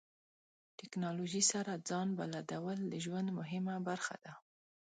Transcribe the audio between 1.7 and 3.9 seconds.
ځان بلدول د ژوند مهمه